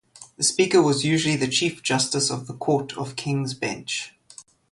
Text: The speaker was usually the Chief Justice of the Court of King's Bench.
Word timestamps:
The 0.37 0.43
speaker 0.43 0.81
was 0.81 1.05
usually 1.05 1.35
the 1.35 1.47
Chief 1.47 1.83
Justice 1.83 2.31
of 2.31 2.47
the 2.47 2.55
Court 2.55 2.97
of 2.97 3.15
King's 3.15 3.53
Bench. 3.53 4.15